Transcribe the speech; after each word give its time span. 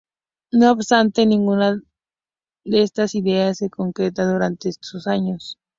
No 0.51 0.71
obstante, 0.71 1.27
ninguna 1.27 1.79
de 2.65 2.81
estas 2.81 3.13
ideas 3.13 3.59
se 3.59 3.69
concretaría 3.69 4.31
durante 4.33 4.69
esos 4.69 5.05
años. 5.05 5.59